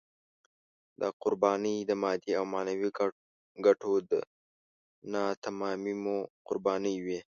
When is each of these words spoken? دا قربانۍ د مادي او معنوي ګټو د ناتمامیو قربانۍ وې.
دا 1.01 1.09
قربانۍ 1.23 1.77
د 1.89 1.91
مادي 2.01 2.31
او 2.39 2.43
معنوي 2.53 2.89
ګټو 3.65 3.93
د 4.09 4.11
ناتمامیو 5.13 6.17
قربانۍ 6.47 6.95
وې. 7.05 7.19